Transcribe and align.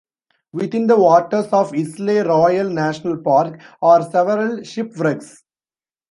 Within 0.51 0.87
the 0.87 0.97
waters 0.97 1.45
of 1.51 1.75
Isle 1.75 2.23
Royale 2.25 2.71
National 2.71 3.19
Park 3.19 3.59
are 3.83 4.01
several 4.09 4.63
shipwrecks. 4.63 5.43